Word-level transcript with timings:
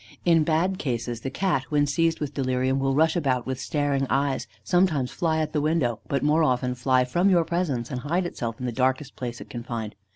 In 0.25 0.43
bad 0.43 0.79
cases, 0.79 1.21
the 1.21 1.29
Cat, 1.29 1.65
when 1.69 1.85
seized 1.85 2.19
with 2.19 2.33
delirium, 2.33 2.79
will 2.79 2.95
rush 2.95 3.15
about 3.15 3.45
with 3.45 3.59
staring 3.59 4.07
eyes, 4.09 4.47
sometimes 4.63 5.11
fly 5.11 5.41
at 5.41 5.53
the 5.53 5.61
window, 5.61 5.99
but 6.07 6.23
more 6.23 6.41
often 6.43 6.73
fly 6.73 7.05
from 7.05 7.29
your 7.29 7.45
presence 7.45 7.91
and 7.91 7.99
hide 7.99 8.25
itself 8.25 8.59
in 8.59 8.65
the 8.65 8.71
darkest 8.71 9.15
place 9.15 9.39
it 9.39 9.51
can 9.51 9.61
find. 9.61 9.93